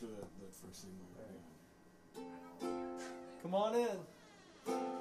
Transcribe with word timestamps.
after 0.00 0.14
that, 0.14 0.28
that 0.40 0.54
first 0.54 0.84
thing. 0.84 2.24
Come 3.42 3.54
on 3.54 3.74
in. 3.74 4.99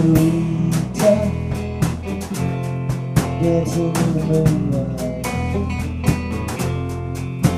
senorita 0.00 1.12
Dancing 3.40 3.96
in 3.96 4.12
the 4.14 4.20
moonlight 4.28 5.26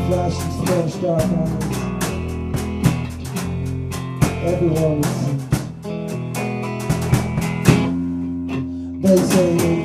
Flashing 0.07 0.53
Spanish 0.59 0.97
dark 0.97 1.23
eyes 1.23 1.67
Everyone 4.43 5.01
was 5.01 5.23
They 9.03 9.17
say 9.17 9.82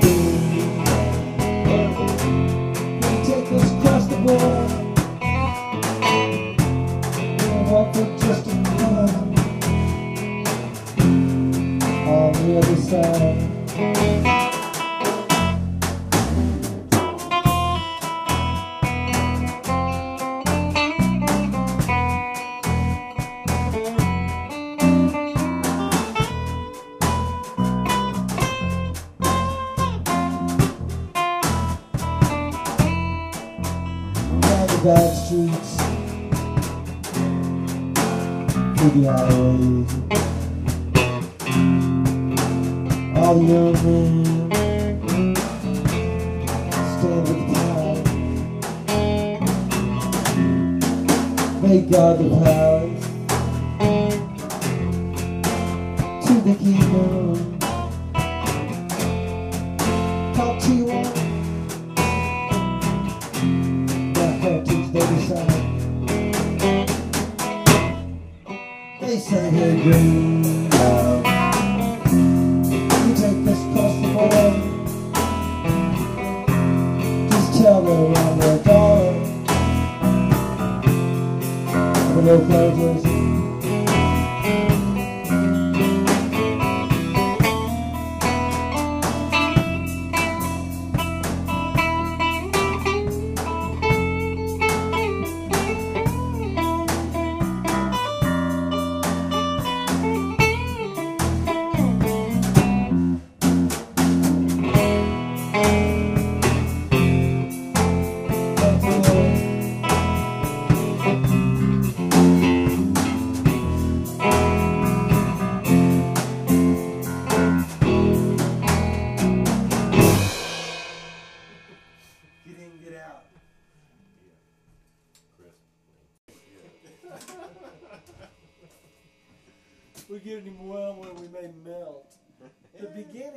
no 82.27 82.39
puzzles 82.39 83.06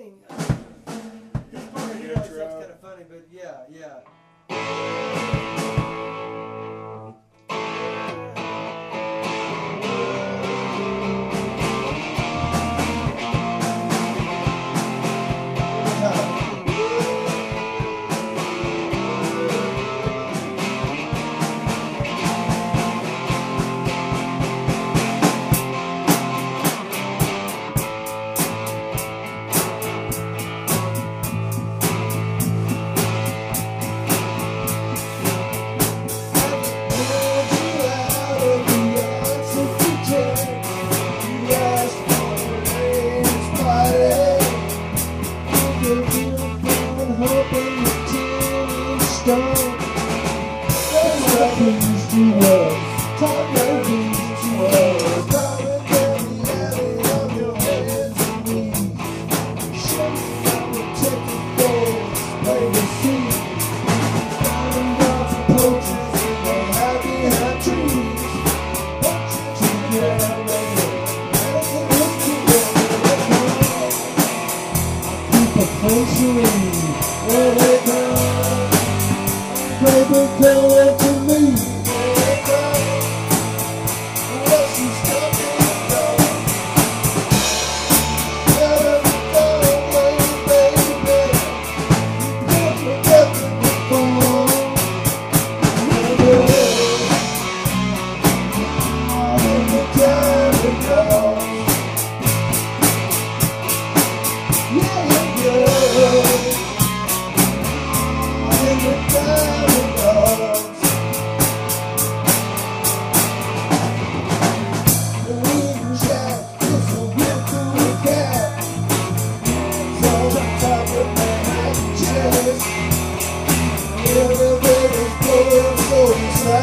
thing. 0.01 0.15
Uh, 0.31 0.35
part 1.75 1.91
of 1.91 2.03
the 2.03 2.15
intro. 2.15 2.49
Kind 2.49 2.71
of 2.71 2.81
funny, 2.81 3.05
but 3.09 3.29
yeah, 3.31 3.65
yeah. 3.71 5.10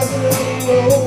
isolated. 0.08 1.07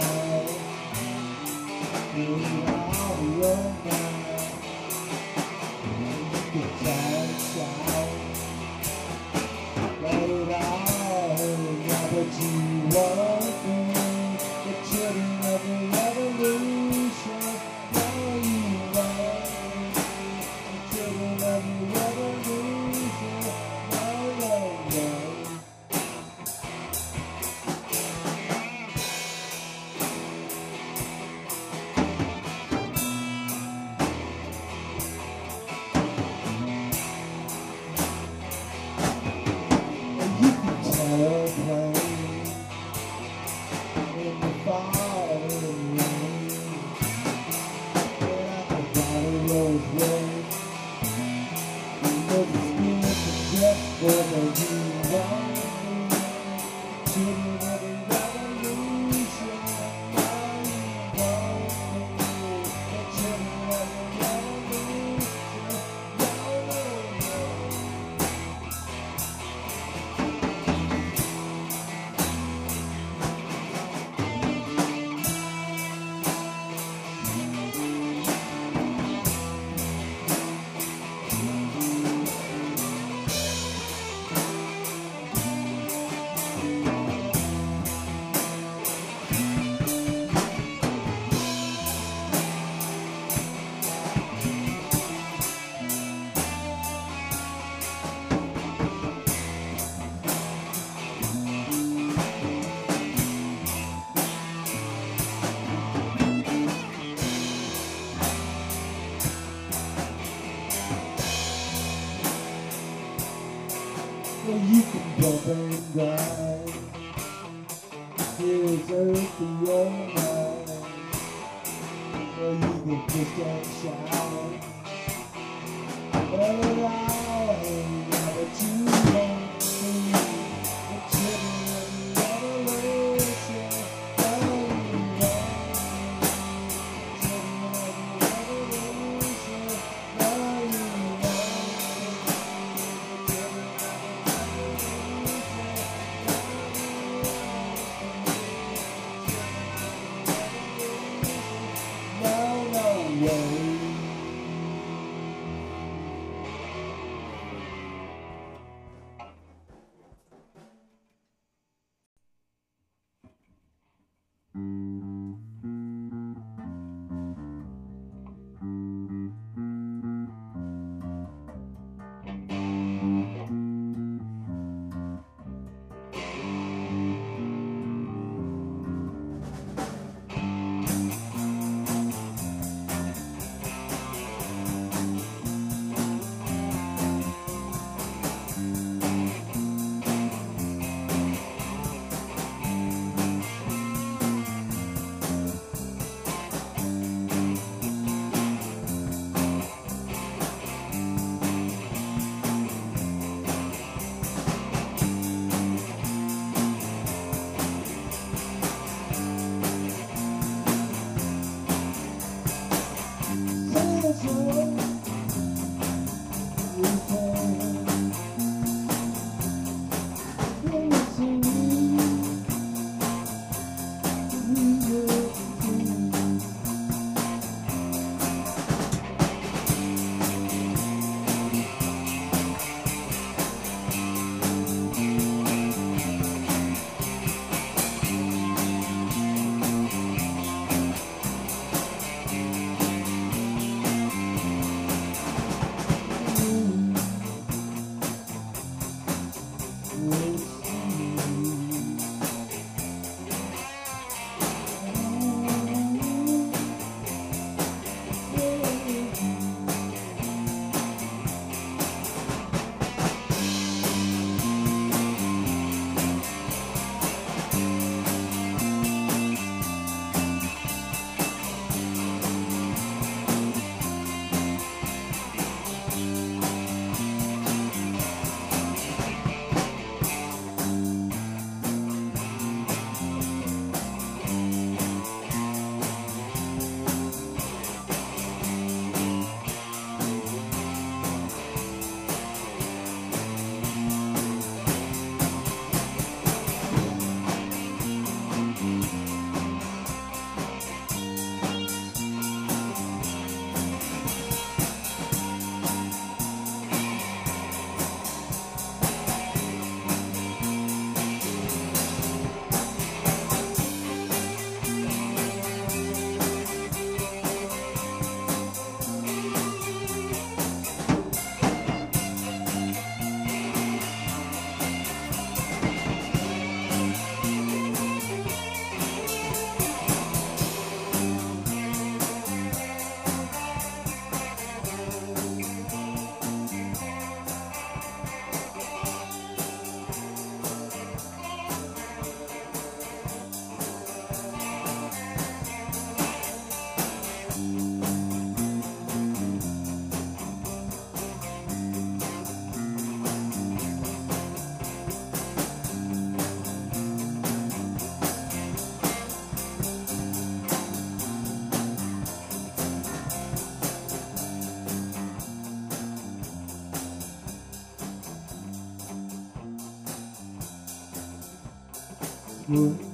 good. 372.49 372.88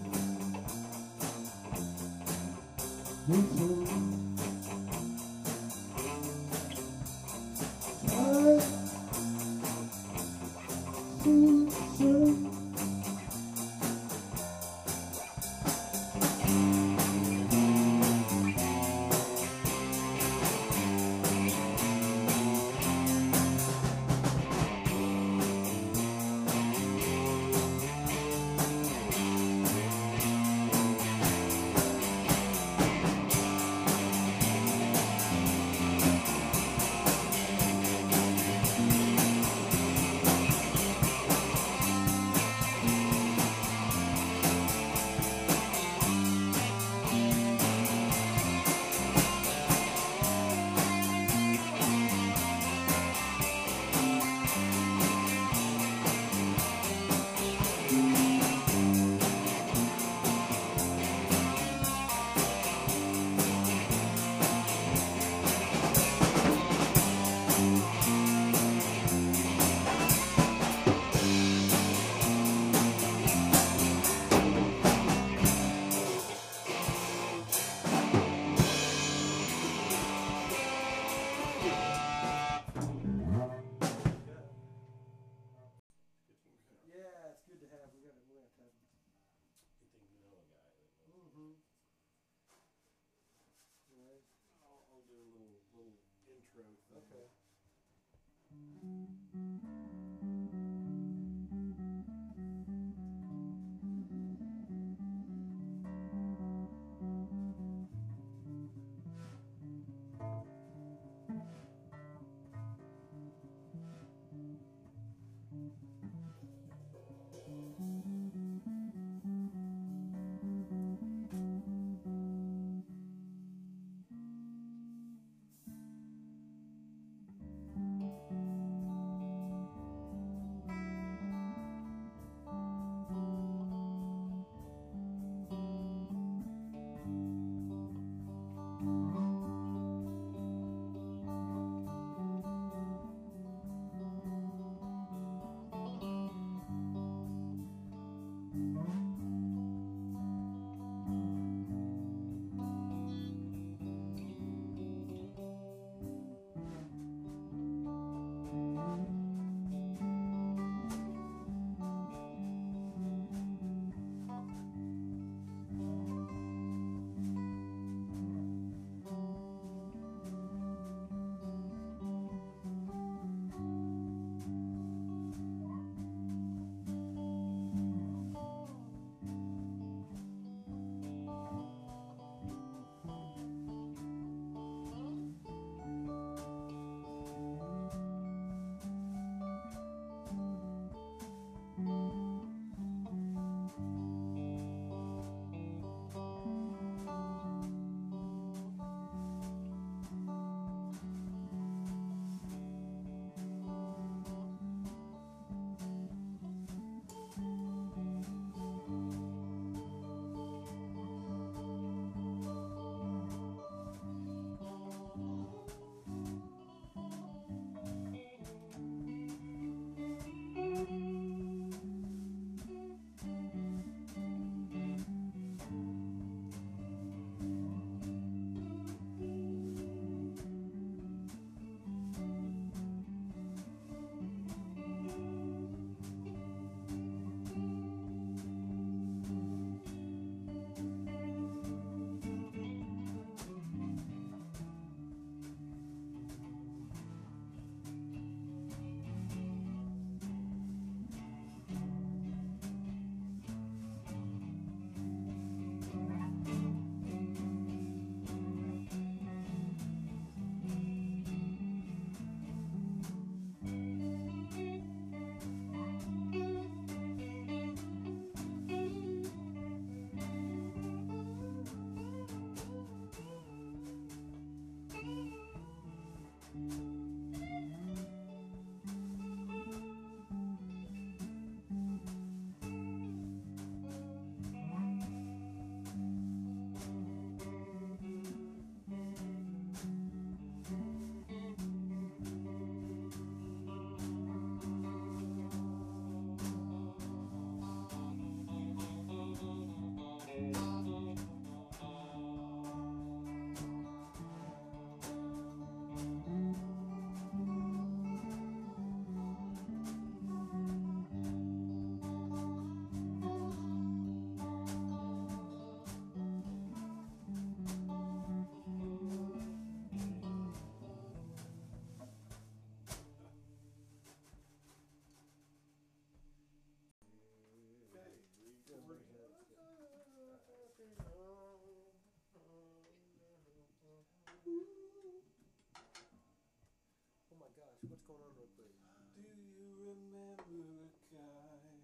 going 338.08 338.22
on 338.22 338.34
real 338.38 338.50
quick? 338.56 338.74
Do 339.16 339.22
you 339.22 339.34
remember 339.82 340.38
a 340.46 340.90
guy? 341.12 341.75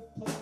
good 0.00 0.26
place. 0.26 0.39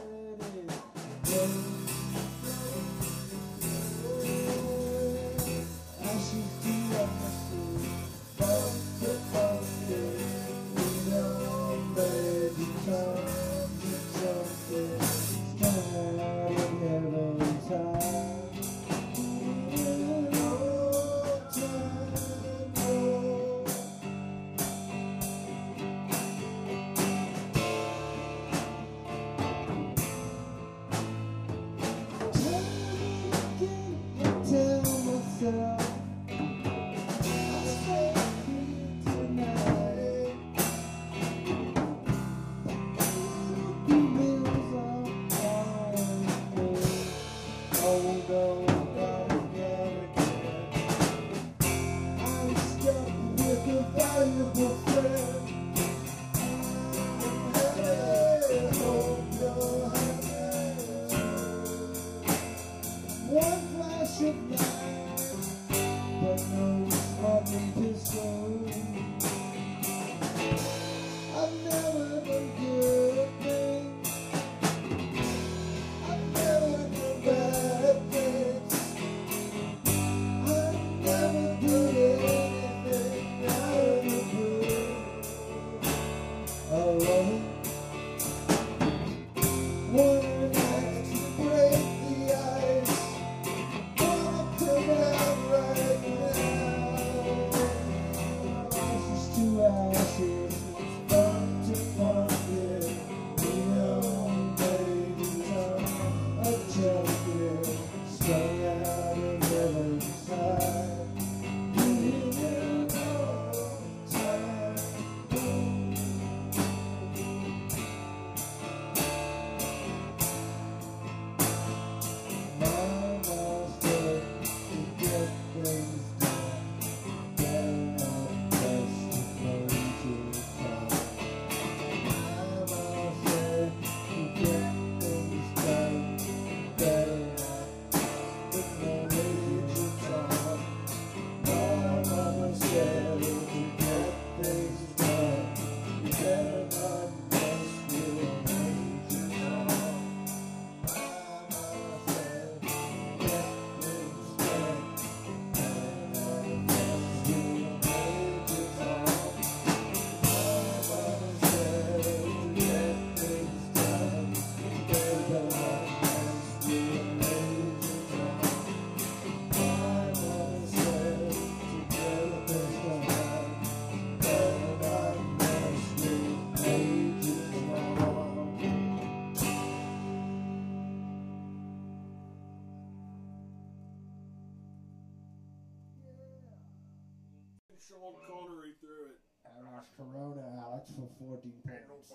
Sean 187.78 188.14
Connery 188.26 188.74
threw 188.80 189.14
it. 189.14 189.20
And 189.46 189.66
that's 189.70 189.88
Corona, 189.96 190.42
Alex, 190.66 190.90
for 190.92 191.08
14 191.18 191.62
points. 191.62 192.12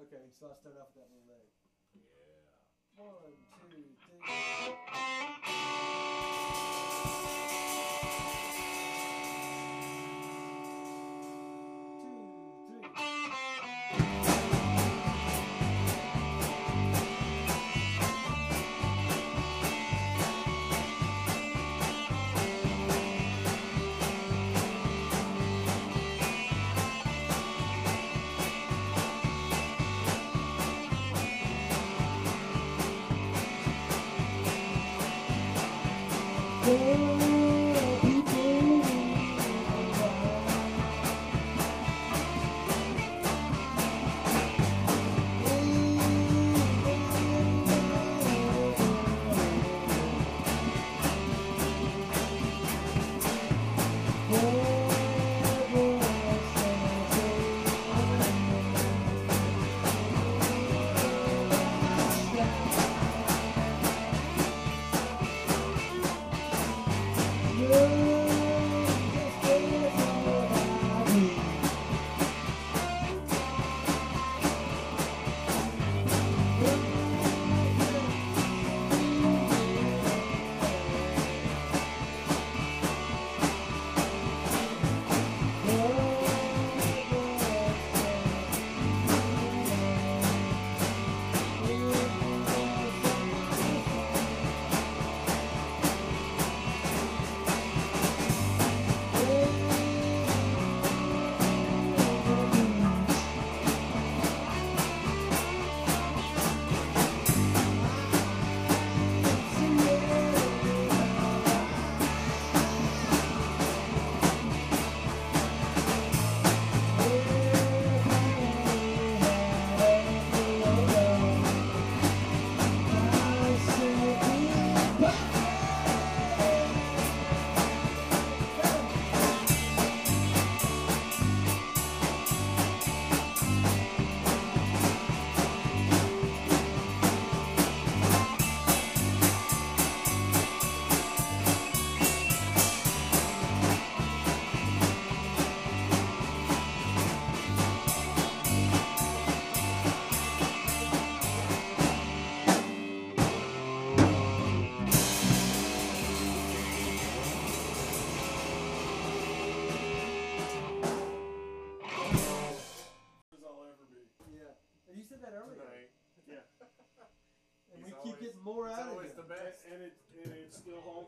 Okay, 0.00 0.24
so 0.38 0.50
I 0.50 0.54
start 0.58 0.76
off 0.80 0.90
with 0.94 1.04
that 1.04 1.10
little 1.12 1.28
leg. 1.30 1.46
Yeah. 1.94 2.50
One, 2.96 3.36
two, 3.70 3.94
three. 4.06 5.39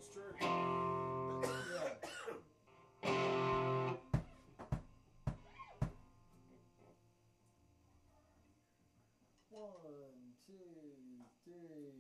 Holds 0.03 0.15
true. 0.15 0.35
One, 9.51 9.71
two, 10.47 10.55
three. 11.45 11.93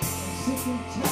Sick 0.00 1.11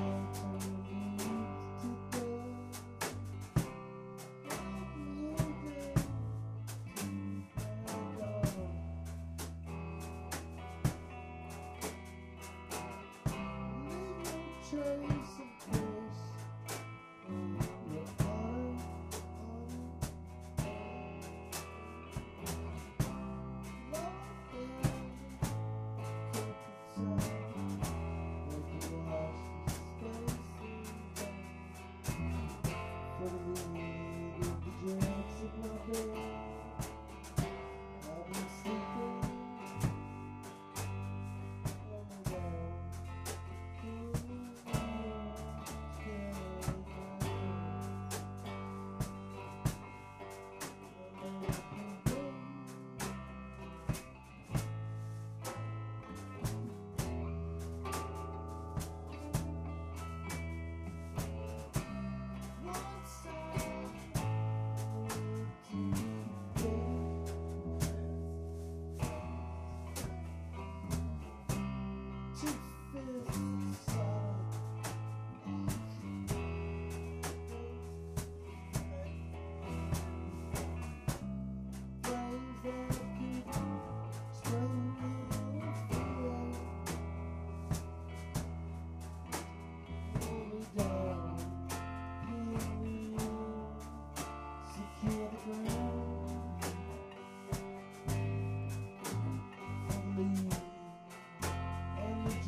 Thank 14.83 15.11
you. 15.11 15.20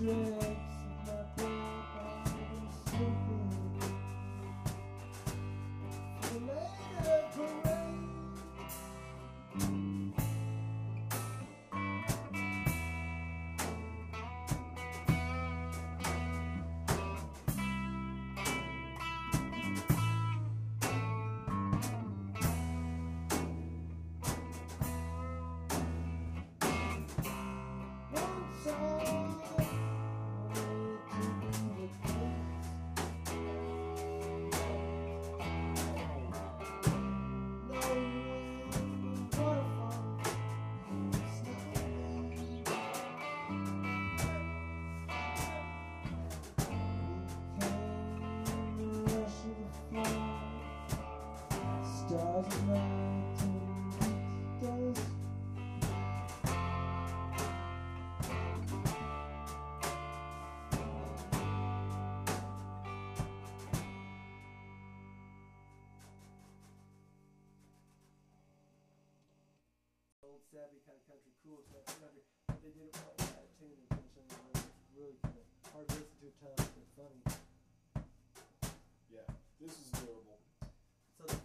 slow. 0.04 0.33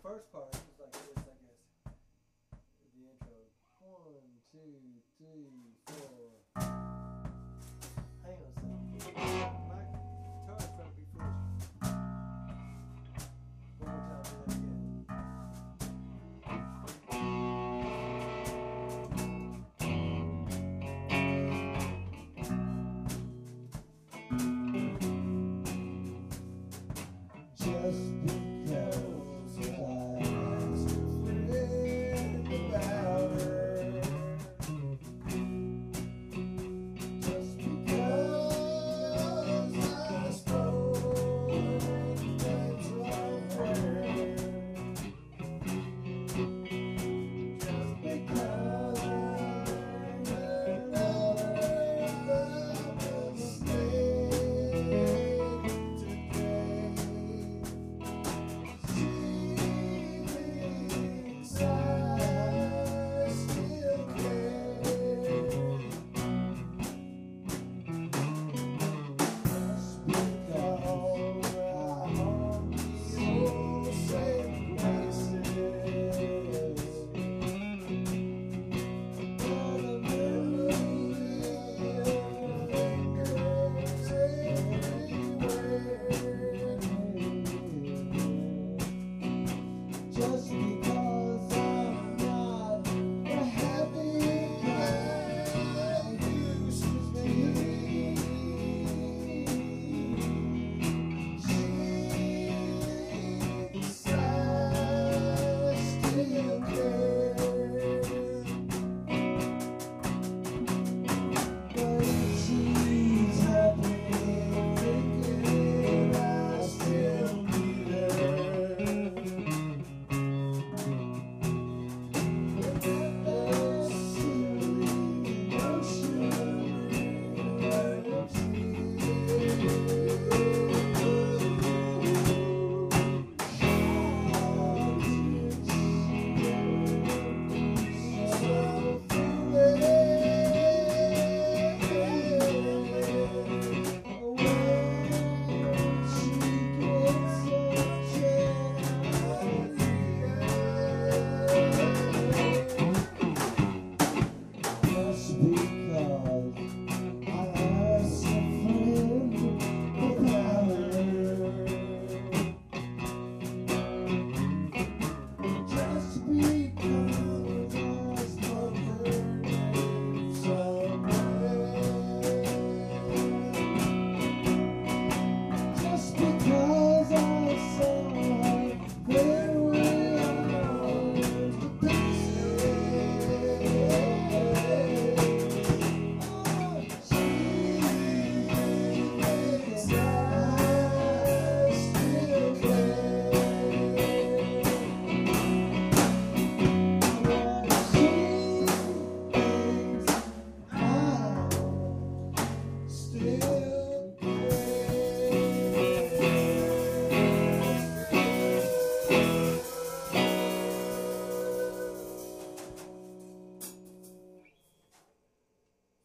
first 0.08 0.32
part. 0.32 0.57